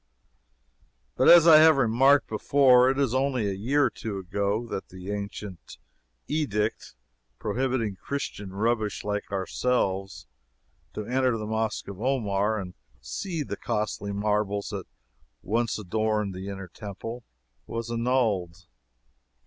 [1.15, 4.89] But, as I have remarked before, it is only a year or two ago that
[4.89, 5.77] the ancient
[6.27, 6.95] edict
[7.37, 10.25] prohibiting Christian rubbish like ourselves
[10.95, 14.87] to enter the Mosque of Omar and see the costly marbles that
[15.43, 17.23] once adorned the inner Temple
[17.67, 18.65] was annulled.